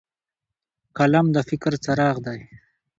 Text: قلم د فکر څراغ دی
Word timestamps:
قلم 0.97 1.25
د 1.35 1.37
فکر 1.49 1.73
څراغ 1.83 2.15
دی 2.25 2.39